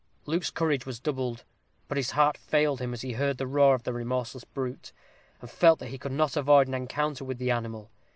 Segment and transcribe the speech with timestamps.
[0.25, 1.43] Luke's courage was undoubted.
[1.87, 4.91] But his heart failed him as he heard the roar of the remorseless brute,
[5.41, 7.91] and felt that he could not avoid an encounter with the animal.